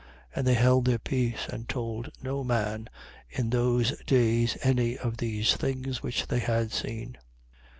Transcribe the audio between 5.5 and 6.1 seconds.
things